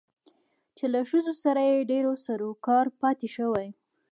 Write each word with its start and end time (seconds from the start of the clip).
چې 0.77 0.85
له 0.93 0.99
ښځو 1.09 1.33
سره 1.43 1.61
يې 1.69 1.87
ډېر 1.91 2.03
سرو 2.25 2.49
کارو 2.65 2.91
پاتې 3.01 3.27
شوى 3.35 3.67